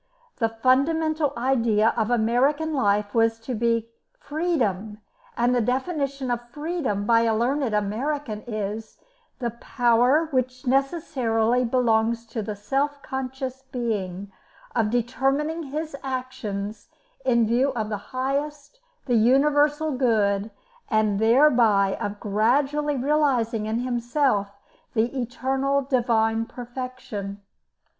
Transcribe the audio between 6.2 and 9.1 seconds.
of "Freedom" by a learned American is,